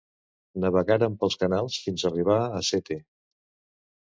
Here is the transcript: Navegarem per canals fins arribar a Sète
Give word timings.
Navegarem 0.63 1.17
per 1.23 1.29
canals 1.43 1.77
fins 1.83 2.07
arribar 2.11 2.39
a 2.47 2.63
Sète 2.71 2.99